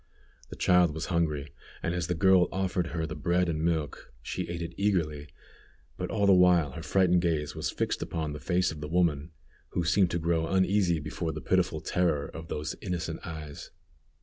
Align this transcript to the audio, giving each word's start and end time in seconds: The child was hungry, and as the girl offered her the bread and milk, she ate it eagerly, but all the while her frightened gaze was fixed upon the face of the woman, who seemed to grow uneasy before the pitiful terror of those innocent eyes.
The 0.49 0.55
child 0.55 0.95
was 0.95 1.05
hungry, 1.13 1.53
and 1.83 1.93
as 1.93 2.07
the 2.07 2.15
girl 2.15 2.49
offered 2.51 2.87
her 2.87 3.05
the 3.05 3.13
bread 3.13 3.47
and 3.47 3.63
milk, 3.63 4.11
she 4.23 4.49
ate 4.49 4.63
it 4.63 4.73
eagerly, 4.75 5.27
but 5.95 6.09
all 6.09 6.25
the 6.25 6.33
while 6.33 6.71
her 6.71 6.81
frightened 6.81 7.21
gaze 7.21 7.53
was 7.55 7.69
fixed 7.69 8.01
upon 8.01 8.33
the 8.33 8.39
face 8.39 8.71
of 8.71 8.81
the 8.81 8.87
woman, 8.87 9.29
who 9.73 9.83
seemed 9.83 10.09
to 10.09 10.17
grow 10.17 10.47
uneasy 10.47 10.99
before 10.99 11.31
the 11.31 11.39
pitiful 11.39 11.81
terror 11.81 12.25
of 12.27 12.47
those 12.47 12.75
innocent 12.81 13.19
eyes. 13.27 13.69